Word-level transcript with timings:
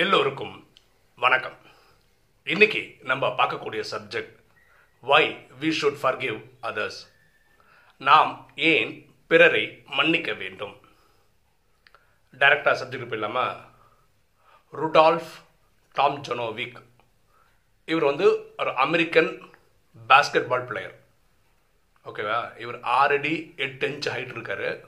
எல்லோருக்கும் 0.00 0.68
வணக்கம். 1.16 1.56
இன்னைக்கு 2.44 2.96
நம்ம 3.00 3.28
பார்க்கக்கூடிய 3.28 3.84
subject 3.90 4.36
why 5.00 5.36
we 5.60 5.74
should 5.80 5.96
forgive 6.02 6.44
others 6.62 7.00
நாம் 7.96 8.50
ஏன் 8.56 9.14
பிறரை 9.26 9.82
மன்னிக்க 9.86 10.32
வேண்டும்? 10.32 10.80
டைரக்டாக 12.38 12.76
சப்ஜெக்ட் 12.82 13.12
இல்லாமல் 13.12 13.56
ருடால்ஃப் 14.72 15.30
டாம் 15.92 16.22
ஜொனோவிக் 16.22 16.82
இவர் 17.84 18.04
வந்து 18.04 18.54
ஒரு 18.58 18.76
அமெரிக்கன் 18.76 19.42
பேஸ்கெட் 20.08 20.48
பால் 20.48 20.64
பிளேயர் 20.64 20.98
ஓகேவா 22.04 22.58
இவர் 22.58 22.80
ஆறடி 22.80 23.52
எட்டு 23.56 23.88
இன்ச் 23.88 24.08
ஹைட் 24.08 24.34
இருக்காரு. 24.36 24.84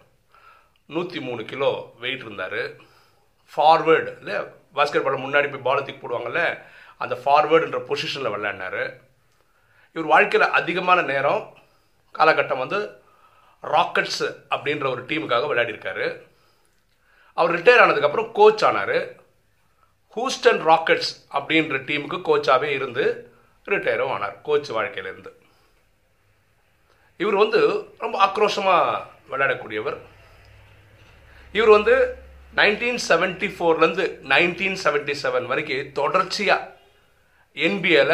நூற்றி 0.87 1.21
மூணு 1.21 1.45
கிலோ 1.45 1.95
வெயிட் 1.99 2.21
இருந்தார். 2.21 2.77
ஃபார்வேர்டு 3.57 4.19
இல்லை 4.19 4.61
பாஸ்கெட் 4.77 5.07
பால் 5.07 5.25
முன்னாடி 5.25 5.49
போய் 5.51 5.67
பால் 5.69 5.85
தூக்கி 5.87 6.01
போடுவாங்கல்ல 6.03 6.43
அந்த 7.03 7.15
ஃபார்வேர்டுன்ற 7.23 7.79
பொசிஷனில் 7.91 8.35
விளையாடினார். 8.35 8.83
இவர் 9.95 10.13
வாழ்க்கையில் 10.15 10.55
அதிகமான 10.59 11.03
நேரம் 11.13 11.43
காலகட்டம் 12.19 12.63
வந்து 12.65 12.79
ராக்கெட்ஸ் 13.63 14.23
அப்படின்ற 14.55 14.87
ஒரு 14.95 15.03
டீமுக்காக 15.11 15.49
விளையாடிருக்காரு 15.51 16.07
அவர் 17.39 17.55
ரிட்டையர் 17.57 17.83
ஆனதுக்கப்புறம் 17.83 18.33
கோச் 18.39 18.65
ஆனார். 18.69 18.97
ஹூஸ்டன் 20.17 20.63
ராக்கெட்ஸ் 20.71 21.13
அப்படின்ற 21.39 21.77
டீமுக்கு 21.91 22.19
கோச்சாகவே 22.29 22.71
இருந்து 22.79 23.05
ரிட்டையரும் 23.67 24.13
ஆனார் 24.15 24.37
கோச் 24.49 24.71
வாழ்க்கையிலேருந்து 24.79 25.33
இவர் 27.23 27.37
வந்து 27.43 27.61
ரொம்ப 27.99 28.17
ஆக்ரோஷமாக 28.27 29.01
விளையாடக்கூடியவர். 29.31 29.99
இவர் 31.53 31.73
வந்து 31.77 31.95
நைன்டீன் 32.57 32.99
செவன்டி 33.09 33.49
ஃபோர்லேருந்து 33.57 34.05
நைன்டீன் 34.33 34.79
செவன்டி 34.85 35.15
செவன் 35.23 35.47
வரைக்கும் 35.47 35.93
தொடர்ச்சியாக 35.93 36.69
என்பிஏல 37.55 38.13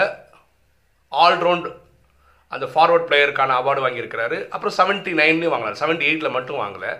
ஆல்ரவுண்ட் 1.12 1.68
அந்த 2.48 2.66
ஃபார்வர்ட் 2.66 3.08
பிளேயருக்கான 3.08 3.56
அவார்டு 3.60 3.82
வாங்கியிருக்கிறாரு. 3.84 4.48
அப்புறம் 4.48 4.76
செவன்ட்டி 4.76 5.12
நைன்லேயும் 5.20 5.54
வாங்கினார். 5.54 5.80
செவன்ட்டி 5.80 6.06
எயிட்டில் 6.10 6.36
மட்டும் 6.36 6.60
வாங்கலை. 6.60 6.92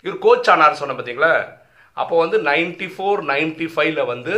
இவர் 0.00 0.18
கோச் 0.18 0.50
ஆனார் 0.50 0.80
சொன்ன 0.80 0.94
பார்த்தீங்களா 0.94 1.32
அப்போ 1.92 2.18
வந்து 2.18 2.38
நைன்டி 2.42 2.88
ஃபோர் 2.94 3.20
நைன்டி 3.32 3.66
ஃபைவ்ல 3.74 4.06
வந்து 4.06 4.36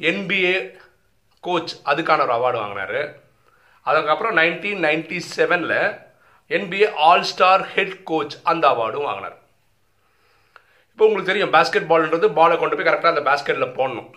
என்பிஏ 0.00 0.56
கோச் 1.40 1.72
அதுக்கான 1.84 2.22
ஒரு 2.26 2.34
அவார்டு 2.38 2.58
வாங்கினார். 2.64 2.98
அதுக்கப்புறம் 3.82 4.36
நைன்டீன் 4.36 4.84
நைன்டி 4.88 5.20
செவனில் 5.36 5.78
NBA 6.48 6.92
all 7.08 7.22
star 7.22 7.64
head 7.74 8.02
coach 8.02 8.36
அந்த 8.42 8.68
அவார்டும் 8.68 9.08
வாங்கினார். 9.08 9.38
இப்போ 10.94 11.06
உங்களுக்கு 11.06 11.30
தெரியும் 11.30 11.52
பேஸ்கெட் 11.54 11.88
பால்ன்றது 11.90 12.26
பாலை 12.36 12.56
கொண்டு 12.58 12.76
போய் 12.76 12.86
கரெக்டாக 12.88 13.12
அந்த 13.12 13.22
பேஸ்கெட்டில் 13.28 13.72
போடணும். 13.78 14.10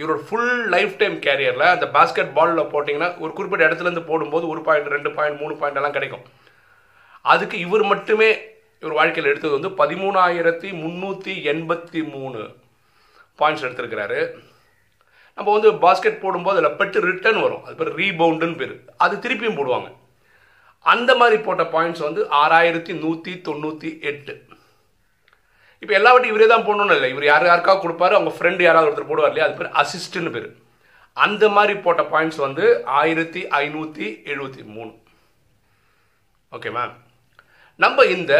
இவரோட 0.00 0.20
ஃபுல் 0.26 0.60
லைஃப் 0.74 0.92
டைம் 1.00 1.16
கேரியரில் 1.24 1.64
அந்த 1.72 1.86
பேஸ்கெட் 1.96 2.30
பாலில் 2.36 2.68
போட்டிங்கன்னா 2.72 3.08
ஒரு 3.22 3.32
குறிப்பிட்ட 3.38 3.68
இடத்துலேருந்து 3.68 4.04
போடும்போது 4.10 4.44
ஒரு 4.52 4.60
பாயிண்ட் 4.68 4.92
ரெண்டு 4.94 5.10
பாயிண்ட் 5.16 5.40
மூணு 5.40 5.54
பாயிண்ட் 5.60 5.78
எல்லாம் 5.80 5.96
கிடைக்கும். 5.96 6.22
அதுக்கு 7.32 7.58
இவர் 7.64 7.84
மட்டுமே 7.92 8.28
இவர் 8.82 8.96
வாழ்க்கையில் 8.98 9.30
எடுத்தது 9.30 9.56
வந்து 9.58 9.70
பதிமூணாயிரத்தி 9.80 10.68
முந்நூற்றி 10.82 11.34
எண்பத்தி 11.52 12.02
மூணு 12.14 12.40
பாயிண்ட்ஸ் 13.40 13.64
எடுத்திருக்கிறாரு. 13.66 14.20
நம்ம 15.36 15.48
வந்து 15.56 15.72
பாஸ்கெட் 15.86 16.22
போடும்போது 16.24 16.60
அதில் 16.60 16.78
பெட்டு 16.82 17.06
ரிட்டர்ன் 17.08 17.40
வரும். 17.46 17.64
அது 17.64 17.76
பேர் 17.80 17.96
ரீபவுண்டுன்னு 18.02 18.60
பேர். 18.60 18.76
அது 19.06 19.16
திருப்பியும் 19.16 19.58
போடுவாங்க. 19.60 19.90
அந்த 20.92 21.10
மாதிரி 21.22 21.38
போட்ட 21.48 21.66
பாயிண்ட்ஸ் 21.74 22.06
வந்து 22.08 22.24
ஆறாயிரத்தி 22.42 22.94
நூற்றி 23.04 23.34
தொண்ணூற்றி 23.48 23.90
எட்டு. 24.12 24.34
இப்போ 25.82 25.94
எல்லாவற்றையும் 25.98 26.34
இவரே 26.34 26.48
தான் 26.52 26.64
போடணும்னு 26.66 26.96
இல்லை. 26.98 27.10
இவர் 27.14 27.30
யார் 27.30 27.50
யாருக்காக 27.50 27.80
கொடுப்பாரு 27.82 28.16
அவங்க 28.18 28.32
ஃப்ரெண்டு 28.36 28.62
யாராவது 28.66 28.88
ஒருத்தர் 28.88 29.10
போடுவார் 29.10 29.32
இல்லையா? 29.32 29.48
அது 29.48 29.58
பேர் 29.58 29.76
அசிஸ்ட்னு 29.82 30.32
பேர். 30.36 30.48
அந்த 31.24 31.44
மாதிரி 31.56 31.74
போட்ட 31.84 32.02
பாயிண்ட்ஸ் 32.14 32.40
வந்து 32.46 32.64
ஆயிரத்தி 33.00 33.40
ஐநூற்றி 33.62 34.06
எழுபத்தி 34.32 34.62
மூணு. 34.76 34.92
ஓகே 36.56 36.70
மேம் 36.76 36.94
நம்ம 37.84 38.04
இந்த 38.16 38.32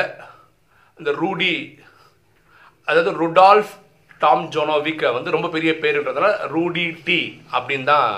இந்த 0.98 1.10
ரூடி 1.22 1.52
அதாவது 2.88 3.10
ருடால்ஃப் 3.22 3.72
டாம் 4.22 4.44
ஜோனோவிக்கை 4.54 5.08
வந்து 5.16 5.34
ரொம்ப 5.34 5.48
பெரிய 5.56 5.72
பேருன்றதுனால 5.82 6.30
ரூடி 6.54 6.86
டி 7.08 7.18
அப்படின்னு 7.56 7.88
தான் 7.92 8.08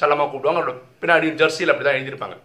செல்லமாக 0.00 0.28
கூப்பிடுவாங்க. 0.30 0.60
அவரோட 0.60 0.74
பின்னாடி 1.02 1.28
ஜெர்சியில் 1.42 1.72
அப்படி 1.72 1.86
தான் 1.88 1.98
எழுதியிருப்பாங்க. 1.98 2.36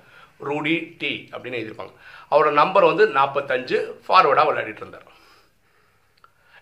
ரூடி 0.50 0.76
டி 1.02 1.12
அப்படின்னு 1.34 1.60
எழுதியிருப்பாங்க. 1.60 1.94
அவரோட 2.32 2.54
நம்பர் 2.62 2.90
வந்து 2.92 3.06
நாற்பத்தஞ்சு 3.18 3.80
ஃபார்வர்டாக 4.06 4.48
விளையாடிட்டு 4.50 4.84
இருந்தார். 4.84 5.10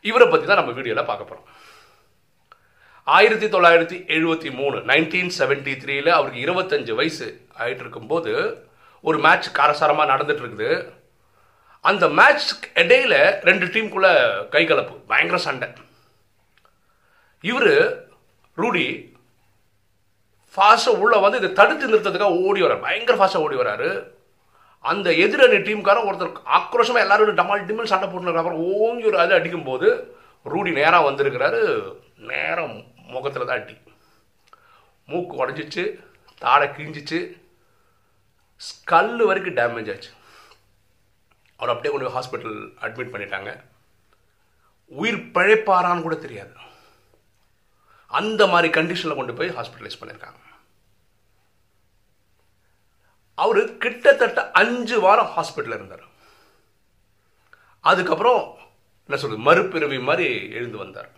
இவரை 0.09 0.25
பற்றி 0.28 0.46
தான் 0.47 0.62
நம்ம 0.62 0.74
வீடியோவில் 0.78 1.09
பார்க்க 1.09 1.30
போகிறோம் 1.30 1.47
ஆயிரத்தி 3.08 3.47
தொள்ளாயிரத்தி 3.53 3.97
எழுபத்தி 4.16 4.50
மூணு 4.58 4.78
நைன்டீன் 4.90 5.31
செவன்டி 5.38 5.74
த்ரீல 5.84 6.09
அவருக்கு 6.18 6.44
இருபத்தஞ்சு 6.46 6.94
வயசு 7.00 7.28
ஆகிட்டு 7.62 7.84
இருக்கும்போது 7.86 8.34
ஒரு 9.03 9.18
மேட்ச் 9.25 9.50
காரசாரமாக 9.58 10.12
நடந்துட்டு 10.12 10.44
இருக்குது 10.44 10.69
அந்த 11.90 12.06
மேட்ச் 12.19 12.50
இடையில 12.81 13.16
ரெண்டு 13.50 13.66
டீமுக்குள்ள 13.74 14.09
கை 14.53 14.63
கலப்பு 14.66 14.96
பயங்கர 15.12 15.40
சண்டை. 15.47 15.68
இவர் 17.44 17.74
ரூடி 18.58 18.86
ஃபாஸ்ட்டாக 20.56 21.02
உள்ளே 21.03 21.18
வந்து 21.24 21.40
இதை 21.42 21.50
தடுத்து 21.59 21.92
நிறுத்ததுக்காக 21.92 22.44
ஓடி 22.47 22.59
வர்றார். 22.63 22.86
பயங்கர 22.88 23.16
ஃபாஸ்ட்டாக 23.19 23.46
ஓடி 23.47 23.58
வராரு 23.62 23.90
அந்த 24.89 25.09
எதிரணி 25.25 25.57
டீம்காரன் 25.67 26.07
ஒருத்தர் 26.09 26.39
ஆக்ரோஷமாக 26.57 27.05
எல்லாரும் 27.05 27.38
டமால் 27.39 27.67
டிமல் 27.67 27.91
சண்டை 27.91 28.07
போட்டுருக்காங்க 28.09 28.53
ஓங்கி 28.77 29.05
ஒரு 29.11 29.19
அது 29.23 29.33
அடிக்கும்போது 29.38 29.88
ரூடி 30.53 30.71
நேராக 30.79 31.09
வந்திருக்கிறாரு. 31.09 31.61
நேரம் 32.31 32.75
முகத்தில் 33.13 33.47
தான் 33.49 33.61
அடி. 33.61 33.75
மூக்கு 35.11 35.33
உடஞ்சிச்சு 35.41 35.83
தாடை 36.44 36.67
கிழிஞ்சிச்சு. 36.67 37.19
ஸ்கல்லு 38.67 39.23
வரைக்கும் 39.29 39.57
டேமேஜ் 39.59 39.91
ஆச்சு. 39.94 40.11
அவர் 41.59 41.71
அப்படியே 41.73 41.91
கொண்டு 41.94 42.05
போய் 42.05 42.17
ஹாஸ்பிட்டல் 42.17 42.57
அட்மிட் 42.85 43.13
பண்ணிட்டாங்க. 43.13 43.51
உயிர் 45.00 45.21
பிழைப்பாரான்னு 45.35 46.05
கூட 46.05 46.15
தெரியாது. 46.25 46.53
அந்த 48.19 48.41
மாதிரி 48.53 48.67
கண்டிஷனில் 48.79 49.19
கொண்டு 49.19 49.33
போய் 49.38 49.55
ஹாஸ்பிட்டலைஸ் 49.59 50.00
பண்ணியிருக்காங்க 50.00 50.39
அவர் 53.38 53.61
கிட்டத்தட்ட 53.83 54.39
அஞ்சு 54.61 54.97
வாரம் 55.05 55.31
ஹாஸ்பிட்டலில் 55.35 55.77
இருந்தார். 55.79 56.05
அதுக்கப்புறம் 57.83 58.41
என்ன 59.09 59.17
சொல்றது 59.21 59.45
மறுபிறவி 59.47 59.99
மாதிரி 60.09 60.27
எழுந்து 60.57 60.77
வந்தார். 60.83 61.09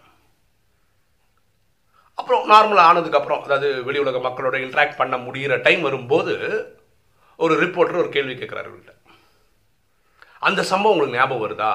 அப்புறம் 2.19 2.43
நார்மலாக 2.51 2.89
ஆனதுக்கப்புறம் 2.89 3.41
அதாவது 3.45 3.69
வெளி 3.87 3.99
உலக 4.03 4.19
மக்களோட 4.27 4.55
இன்ட்ராக்ட் 4.65 4.99
பண்ண 4.99 5.15
முடிகிற 5.25 5.55
டைம் 5.65 5.81
வரும்போது 5.87 6.33
ஒரு 7.39 7.53
ரிப்போர்ட்டர் 7.63 8.01
ஒரு 8.03 8.09
கேள்வி 8.15 8.33
கேட்குறாரு 8.33 8.69
அவர்கிட்ட 8.69 8.93
அந்த 10.47 10.61
சம்பவம் 10.71 10.93
உங்களுக்கு 10.95 11.19
ஞாபகம் 11.19 11.43
வருதா? 11.45 11.73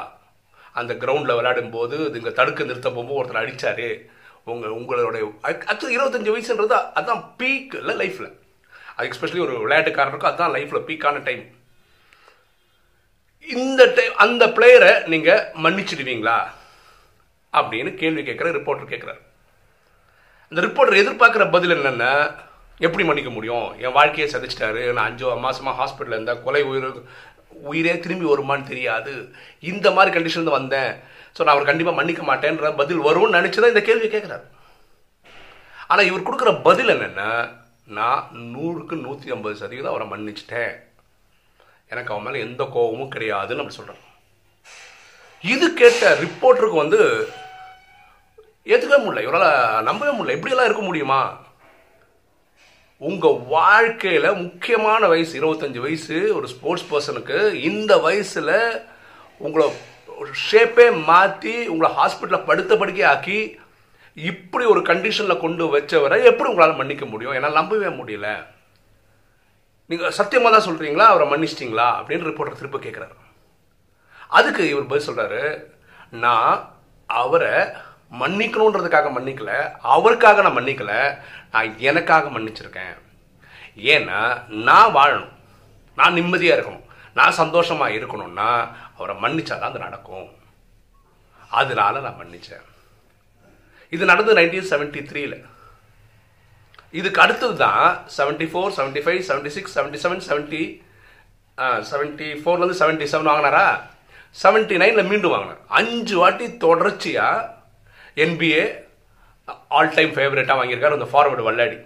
அந்த 0.80 0.92
கிரவுண்டில் 1.02 1.36
விளையாடும் 1.38 1.72
போது 1.76 1.96
இங்கே 2.18 2.32
தடுக்க 2.32 2.64
நிறுத்த 2.64 2.88
போகும்போது 2.90 3.20
ஒருத்தர் 3.20 3.42
அடித்தாரு 3.42 3.88
உங்கள் 4.50 4.76
உங்களுடைய 4.78 5.24
ஆக்சுவலி 5.48 5.96
இருபத்தஞ்சி 5.98 6.32
வயசுன்றது 6.34 6.78
அதுதான் 6.98 7.24
பீக் 7.40 7.74
இல்லை 7.80 7.94
லைஃப்பில் 8.02 8.30
அது 9.00 9.08
எக்ஸ்பெஷலி 9.08 9.42
ஒரு 9.46 9.54
விளையாட்டுக்காரனுக்கும் 9.64 10.30
அதுதான் 10.30 10.54
லைஃப்பில் 10.56 10.86
பீக்கான 10.90 11.22
டைம் 11.28 11.42
இந்த 13.48 13.82
டைம் 13.96 14.14
அந்த 14.24 14.44
பிளேயரை 14.56 14.90
நீங்கள் 15.12 15.44
மன்னிச்சிடுவீங்களா? 15.64 16.38
அப்படின்னு 17.58 17.90
கேள்வி 18.00 18.22
கேட்குற 18.26 18.48
ரிப்போர்ட்டர் 18.56 18.90
கேட்குறாரு. 18.90 19.20
இந்த 20.52 20.60
ரிப்போர்ட்டர் 20.66 21.00
எதிர்பார்க்குற 21.02 21.44
பதில் 21.54 21.74
என்னென்னா 21.76 22.12
எப்படி 22.86 23.04
மன்னிக்க 23.08 23.30
முடியும்? 23.36 23.66
என் 23.84 23.96
வாழ்க்கையை 23.96 24.26
சதிச்சிட்டாரு 24.32 24.82
நான் 24.96 25.08
அஞ்சு 25.10 25.26
மாதமாக 25.46 25.78
ஹாஸ்பிட்டலில் 25.80 26.16
இருந்தேன் 26.16 26.42
கொலை 26.44 26.62
உயிர் 26.70 26.88
உயிரே 27.70 27.94
திரும்பி 28.04 28.26
வருமான்னு 28.32 28.70
தெரியாது. 28.72 29.14
இந்த 29.70 29.86
மாதிரி 29.96 30.14
கண்டிஷன் 30.16 30.56
வந்தேன். 30.58 30.92
ஸோ 31.34 31.40
நான் 31.44 31.54
அவர் 31.54 31.70
கண்டிப்பாக 31.70 31.98
மன்னிக்க 32.00 32.22
மாட்டேன்ற 32.30 32.70
பதில் 32.82 33.04
வரும்னு 33.08 33.36
நினச்சி 33.38 33.58
தான் 33.58 33.74
இந்த 33.74 33.84
கேள்வி 33.88 34.08
கேட்குறாரு. 34.14 34.46
ஆனால் 35.90 36.08
இவர் 36.10 36.26
கொடுக்குற 36.28 36.52
பதில் 36.68 36.92
என்னென்னா 36.96 37.30
நான் 37.98 38.28
நூறுக்கு 38.54 38.96
நூற்றி 39.00 39.30
ஐம்பது 39.30 39.56
சதவீதம் 39.56 39.92
அவரை 39.92 40.06
மன்னிச்சிட்டேன். 40.08 40.74
எனக்கு 41.92 42.12
அவன் 42.12 42.26
மேலே 42.26 42.44
எந்த 42.44 42.64
கோபமும் 42.64 43.12
கிடையாதுன்னு 43.12 43.62
அப்படி 43.62 43.78
சொல்கிறேன் 43.78 44.04
இது 45.52 45.66
கேட்ட 45.74 46.18
ரிப்போர்ட்டருக்கு 46.24 46.82
வந்து 46.84 47.00
ஏற்றுக்கவே 48.64 48.98
முடியல. 49.04 49.22
இவரால் 49.26 49.82
நம்பவே 49.82 50.12
முடியல. 50.12 50.36
இப்படியெல்லாம் 50.36 50.68
இருக்க 50.70 50.84
முடியுமா? 50.86 51.22
உங்கள் 52.96 53.40
வாழ்க்கையில் 53.54 54.40
முக்கியமான 54.46 55.06
வயசு 55.06 55.34
இருபத்தஞ்சி 55.40 55.80
வயசு 55.86 56.16
ஒரு 56.36 56.48
ஸ்போர்ட்ஸ் 56.48 56.88
பர்சனுக்கு 56.92 57.38
இந்த 57.70 57.92
வயசில் 57.98 58.82
உங்களை 59.38 59.66
ஷேப்பே 60.50 60.86
மாற்றி 61.04 61.54
உங்களை 61.66 61.90
ஹாஸ்பிட்டலில் 61.96 62.48
படுத்த 62.50 62.76
படுக்கை 62.76 63.04
ஆக்கி 63.12 63.38
இப்படி 64.14 64.64
ஒரு 64.64 64.80
கண்டிஷனில் 64.80 65.40
கொண்டு 65.40 65.78
வச்சவரை 65.78 66.24
எப்படி 66.24 66.50
உங்களால் 66.50 66.76
மன்னிக்க 66.76 67.06
முடியும்? 67.06 67.32
என்னால் 67.32 67.52
நம்பவே 67.52 67.86
முடியல. 67.86 68.46
நீங்கள் 69.86 70.10
சத்தியமாக 70.10 70.58
தான் 70.58 70.68
சொல்கிறீங்களா 70.68 70.98
அவரை 70.98 71.28
மன்னிச்சிட்டிங்களா? 71.28 71.86
அப்படின்னு 71.86 72.28
ரிப்போர்ட்டர் 72.28 72.52
திரும்ப 72.52 72.78
கேட்குறாரு 72.78 73.14
அதுக்கு 74.28 74.68
இவர் 74.68 74.86
பதில் 74.86 75.08
சொல்கிறாரு 75.08 75.64
நான் 76.10 76.74
அவரை 77.06 77.50
மன்னிக்கணுன்றதுக்காக 78.20 79.10
மன்னிக்கல 79.18 79.76
அவருக்காக 79.80 80.42
நான் 80.42 80.56
மன்னிக்கல 80.56 81.18
நான் 81.52 81.78
எனக்காக 81.78 82.28
மன்னிச்சிருக்கேன். 82.28 82.98
ஏன்னா 83.76 84.48
நான் 84.48 84.94
வாழணும். 84.94 85.32
நான் 85.96 86.12
நிம்மதியாக 86.12 86.60
இருக்கணும். 86.60 86.84
நான் 87.14 87.32
சந்தோஷமாக 87.32 87.92
இருக்கணும்னா 87.92 88.68
அவரை 88.96 89.16
மன்னிச்சாதான் 89.16 89.60
அது 89.60 89.78
நடக்கும். 89.78 90.28
அதனால 91.50 92.00
நான் 92.00 92.16
மன்னிச்சேன். 92.20 92.64
இது 93.96 94.04
நடந்தது 94.10 94.38
நைன்டீன் 94.40 94.70
செவன்டி 94.72 95.00
த்ரீல 95.10 95.34
இதுக்கு 96.98 97.22
அடுத்தது 97.24 97.54
தான் 97.64 97.88
seventy 98.18 98.46
four 98.52 98.76
seventy 98.78 99.00
five 99.04 99.20
seventy 99.30 99.50
six 99.56 99.74
seventy 99.78 99.98
seven 100.04 100.24
seventy 100.28 100.62
seventy 101.88 102.28
ஃபோர்லேருந்து 102.40 102.78
seventy 102.80 103.06
seven 103.12 103.28
வாங்கினாரா? 103.30 103.64
செவன்ட்டி 104.42 104.76
நைனில் 104.82 105.08
மீண்டும் 105.10 105.32
வாங்கினார். 105.34 105.60
அஞ்சு 105.78 106.14
வாட்டி 106.20 106.46
தொடர்ச்சியாக 106.64 107.48
என்பிஏ 108.24 108.62
ஆல் 109.78 109.94
டைம் 109.96 110.12
ஃபேவரட்டாக 110.16 110.58
வாங்கியிருக்காரு 110.60 110.98
அந்த 110.98 111.08
ஃபார்வர்டு 111.10 111.46
வல்லாடி. 111.48 111.78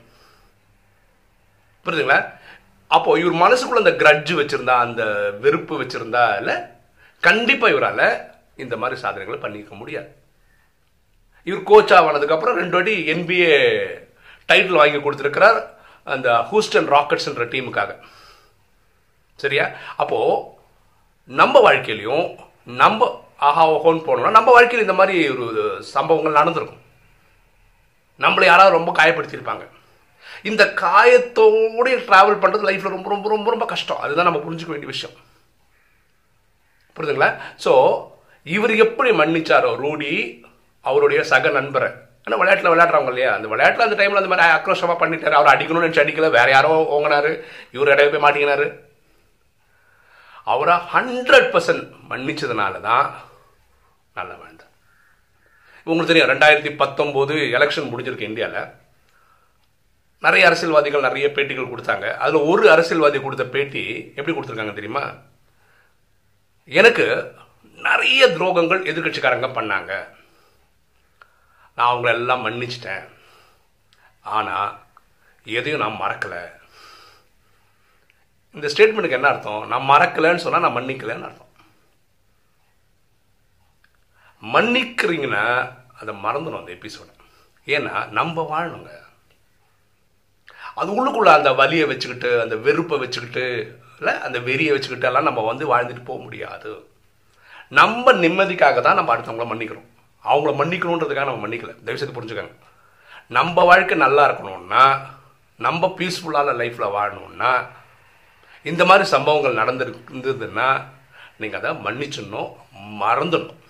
புரியுதுங்களா 1.86 2.18
அப்போ 2.90 3.10
இவர் 3.22 3.42
மனசுக்குள்ள 3.44 3.84
அந்த 3.84 3.94
கிரட்ஜ் 4.02 4.32
வச்சிருந்தா 4.40 4.76
அந்த 4.86 5.02
வெறுப்பு 5.44 5.74
வச்சிருந்தா 5.82 6.24
இல்லை 6.40 6.56
கண்டிப்பாக 7.22 7.72
இவரால் 7.74 8.06
இந்த 8.64 8.74
மாதிரி 8.82 8.96
சாதனைகளை 9.04 9.38
பண்ணிக்க 9.44 9.74
முடியாது. 9.80 10.10
இவர் 11.46 11.68
கோச் 11.70 11.94
ஆனதுக்கப்புறம் 11.98 12.58
ரெண்டு 12.60 12.76
வாட்டி 12.76 12.94
என்பிஏ 13.14 13.54
டைட்டில் 14.48 14.80
வாங்கி 14.80 14.98
கொடுத்துருக்கிறார் 14.98 15.58
அந்த 16.14 16.28
ஹூஸ்டன் 16.50 16.88
ராக்கெட்ஸ்ன்ற 16.94 17.44
டீமுக்காக 17.52 17.92
சரியா? 19.38 19.66
அப்போது 19.96 20.42
நம்ம 21.24 21.60
வாழ்க்கையிலையும் 21.66 22.26
நம்ம 22.64 23.22
ஆஹா 23.48 23.62
ஓஹோன்னு 23.70 24.06
போனோம்னா 24.06 24.36
நம்ம 24.38 24.50
வாழ்க்கையில் 24.52 24.86
இந்த 24.86 24.96
மாதிரி 24.98 25.16
ஒரு 25.30 25.62
சம்பவங்கள் 25.94 26.38
நடந்திருக்கும். 26.40 26.82
நம்மளை 28.20 28.44
யாராவது 28.44 28.76
ரொம்ப 28.78 28.90
காயப்படுத்தியிருப்பாங்க. 28.98 29.64
இந்த 30.42 30.62
காயத்தோடு 30.82 31.92
ட்ராவல் 32.08 32.40
பண்ணுறது 32.42 32.68
லைஃப்பில் 32.68 32.94
ரொம்ப 32.96 33.08
ரொம்ப 33.08 33.28
ரொம்ப 33.28 33.50
ரொம்ப 33.50 33.66
கஷ்டம். 33.72 34.02
அதுதான் 34.04 34.28
நம்ம 34.28 34.40
புரிஞ்சுக்க 34.46 34.74
வேண்டிய 34.74 34.90
விஷயம். 34.94 35.16
புரியுதுங்களா 36.96 37.30
ஸோ 37.64 37.72
இவர் 38.42 38.74
எப்படி 38.86 39.10
மன்னிச்சாரோ 39.10 39.70
ரூடி 39.76 40.12
அவருடைய 40.90 41.20
சக 41.32 41.50
நண்பரை. 41.58 41.90
ஆனால் 42.24 42.40
விளையாட்டில் 42.40 42.72
விளையாடுறவங்க 42.72 43.12
இல்லையா? 43.14 43.30
அந்த 43.36 43.48
விளையாட்டில் 43.52 43.86
அந்த 43.86 43.96
டைமில் 44.00 44.20
அந்த 44.20 44.30
மாதிரி 44.32 44.54
ஆக்ரோஷமாக 44.56 44.98
பண்ணிட்டார். 45.02 45.38
அவர் 45.38 45.52
அடிக்கணும்னு 45.54 45.86
நினச்சி 45.86 46.02
அடிக்கல. 46.04 46.30
வேற 46.38 46.48
யாரோ 46.50 46.72
ஓங்கினார். 46.96 47.30
இவர் 47.76 47.92
இடையில 47.94 48.12
போய் 48.12 48.24
மாட்டிக்கினார். 48.26 48.66
அவரை 50.52 50.74
ஹண்ட்ரட் 50.94 51.50
பர்சன்ட் 51.52 51.84
மன்னிச்சதுனால 52.10 52.80
தான் 52.88 53.06
நல்ல 54.14 54.32
வேண்டாம் 54.34 54.72
உங்களுக்கு 55.84 56.12
தெரியும் 56.12 56.32
ரெண்டாயிரத்தி 56.32 56.70
பத்தொம்போது 56.82 57.34
எலெக்ஷன் 57.58 57.88
முடிஞ்சிருக்கு 57.92 58.28
இந்தியாவில் 58.30 58.66
நிறைய 60.26 60.46
அரசியல்வாதிகள் 60.48 61.06
நிறைய 61.06 61.26
பேட்டிகள் 61.28 61.72
கொடுத்தாங்க. 61.72 62.06
அதில் 62.24 62.46
ஒரு 62.50 62.64
அரசியல்வாதி 62.74 63.18
கொடுத்த 63.20 63.44
பேட்டி 63.54 64.12
எப்படி 64.16 64.34
கொடுத்துருக்காங்க 64.36 64.74
தெரியுமா? 64.78 65.04
எனக்கு 66.80 67.06
நிறைய 67.88 68.26
துரோகங்கள் 68.26 68.82
எதிர்கட்சிக்காரங்க 68.90 69.48
பண்ணாங்க. 69.58 69.92
நான் 71.76 71.90
அவங்கள 71.90 72.10
எல்லாம் 72.20 72.44
மன்னிச்சிட்டேன். 72.46 73.04
ஆனால் 74.20 74.70
எதையும் 75.44 75.82
நான் 75.84 76.00
மறக்கலை. 76.02 76.42
இந்த 78.56 78.66
ஸ்டேட்மெண்ட்டுக்கு 78.72 79.18
என்ன 79.18 79.28
அர்த்தம்? 79.28 79.66
நான் 79.66 79.88
மறக்கலைன்னு 79.90 80.44
சொன்னால் 80.44 80.64
நான் 80.66 80.76
மன்னிக்கலைன்னு 80.76 81.28
அர்த்தம். 81.28 81.52
மன்னிக்கிறீங்கன்னா 84.42 85.44
அதை 86.00 86.12
மறந்துடும் 86.24 86.60
அந்த 86.60 86.72
எபிசோட 86.72 87.10
ஏன்னா 87.66 88.08
நம்ம 88.18 88.36
வாழணுங்க. 88.52 88.92
அது 90.80 90.90
உள்ளுக்குள்ள 90.96 91.30
அந்த 91.38 91.52
வலியை 91.52 91.86
வச்சுக்கிட்டு 91.86 92.40
அந்த 92.40 92.56
வெறுப்பை 92.56 92.98
வச்சுக்கிட்டு 92.98 93.44
இல்லை 93.98 94.14
அந்த 94.26 94.38
வெறியை 94.38 94.72
வச்சுக்கிட்டு 94.72 95.06
எல்லாம் 95.06 95.28
நம்ம 95.28 95.42
வந்து 95.50 95.64
வாழ்ந்துட்டு 95.72 96.04
போக 96.04 96.22
முடியாது. 96.22 96.72
நம்ம 97.68 98.12
நிம்மதிக்காக 98.12 98.80
தான் 98.80 98.98
நம்ம 99.00 99.16
அடுத்தவங்கள 99.16 99.46
மன்னிக்கிறோம். 99.52 99.90
அவங்கள 100.30 100.52
மன்னிக்கணுன்றதுக்காக 100.60 101.30
நம்ம 101.30 101.42
மன்னிக்கல. 101.46 101.72
தயவுசெய்து 101.86 102.16
புரிஞ்சுக்கோங்க. 102.18 102.54
நம்ம 103.36 103.64
வாழ்க்கை 103.70 103.96
நல்லா 104.04 104.22
இருக்கணும்னா 104.28 104.84
நம்ம 105.66 105.88
பீஸ்ஃபுல்லான 105.98 106.54
லைஃப்பில் 106.60 106.94
வாழணும்னா 106.96 107.52
இந்த 108.70 108.82
மாதிரி 108.88 109.04
சம்பவங்கள் 109.14 109.60
நடந்திருந்ததுன்னா 109.60 110.68
நீங்கள் 111.42 111.60
அதை 111.60 111.70
மன்னிச்சிடணும் 111.86 112.50
மறந்துடணும். 113.02 113.60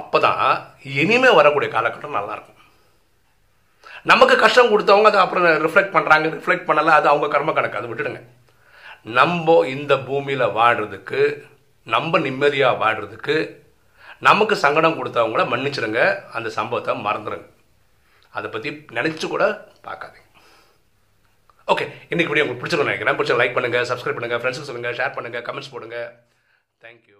அப்போ 0.00 0.18
தான் 0.24 0.42
இனிமேல் 1.00 1.38
வரக்கூடிய 1.38 1.68
காலகட்டம் 1.74 2.18
நல்லாயிருக்கும் 2.18 2.58
நமக்கு 4.10 4.34
கஷ்டம் 4.42 4.70
கொடுத்தவங்க 4.72 5.08
அதை 5.10 5.20
அப்புறம் 5.22 5.46
ரிஃப்ளெக்ட் 5.64 5.94
பண்ணுறாங்க 5.94 6.28
ரிஃப்ளெக்ட் 6.36 6.68
பண்ணலை 6.68 6.92
அது 6.98 7.06
அவங்க 7.12 7.26
கர்ம 7.32 7.52
கணக்கு 7.56 7.78
அதை 7.78 7.88
விட்டுடுங்க. 7.90 8.20
நம்ம 9.18 9.56
இந்த 9.74 9.92
பூமியில் 10.08 10.54
வாடுறதுக்கு 10.58 11.20
நம்ம 11.94 12.18
நிம்மதியாக 12.26 12.80
வாடுறதுக்கு 12.82 13.36
நமக்கு 14.28 14.54
சங்கடம் 14.64 14.98
கொடுத்தவங்கள 14.98 15.42
மன்னிச்சிடுங்க 15.52 16.00
அந்த 16.38 16.48
சம்பவத்தை 16.58 16.94
மறந்துடுங்க 17.06 17.46
அதை 18.38 18.48
பற்றி 18.54 18.70
நினச்சி 18.96 19.26
கூட 19.34 19.44
பார்க்காதீங்க. 19.86 20.26
ஓகே 21.72 21.84
இன்னைக்கு 22.12 22.30
வீடியோ 22.30 22.44
உங்களுக்கு 22.44 22.62
பிடிச்சிருக்கோம் 22.62 22.90
நினைக்கிறேன். 22.90 23.18
பிடிச்ச 23.18 23.38
லைக் 23.40 23.56
பண்ணுங்கள் 23.56 23.88
சப்ஸ்கிரைப் 23.90 24.18
பண்ணுங்கள் 24.18 24.40
ஃப்ரெண்ட்ஸுக்கு 24.42 24.70
சொல்லுங்கள் 24.70 24.98
ஷேர் 25.00 25.16
பண்ணுங்கள் 25.16 25.44
கமெண்ட்ஸ் 25.48 25.72
போடுங்க. 25.74 25.98
தேங்க்யூ 26.84 27.19